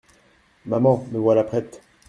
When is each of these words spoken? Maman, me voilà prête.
Maman, 0.65 1.05
me 1.11 1.19
voilà 1.19 1.43
prête. 1.43 1.83